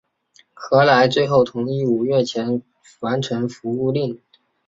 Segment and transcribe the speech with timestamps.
[0.55, 2.63] 何来最后同意五月前
[3.01, 4.19] 完成服务令。